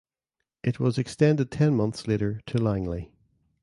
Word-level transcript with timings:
It 0.63 0.79
was 0.79 0.97
extended 0.97 1.51
ten 1.51 1.75
months 1.75 2.07
later 2.07 2.41
to 2.47 2.57
Langley. 2.57 3.11